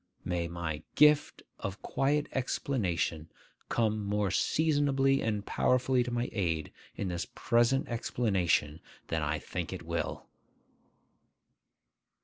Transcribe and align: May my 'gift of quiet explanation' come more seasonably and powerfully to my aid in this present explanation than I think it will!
May 0.25 0.47
my 0.47 0.81
'gift 0.95 1.43
of 1.59 1.83
quiet 1.83 2.25
explanation' 2.33 3.29
come 3.69 4.03
more 4.03 4.31
seasonably 4.31 5.21
and 5.21 5.45
powerfully 5.45 6.01
to 6.01 6.09
my 6.09 6.27
aid 6.31 6.71
in 6.95 7.09
this 7.09 7.27
present 7.35 7.87
explanation 7.87 8.79
than 9.09 9.21
I 9.21 9.37
think 9.37 9.71
it 9.71 9.83
will! 9.83 10.25